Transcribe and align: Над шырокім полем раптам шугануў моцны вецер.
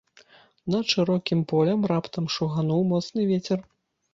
Над 0.75 0.85
шырокім 0.95 1.39
полем 1.53 1.85
раптам 1.91 2.25
шугануў 2.37 2.81
моцны 2.95 3.21
вецер. 3.35 3.59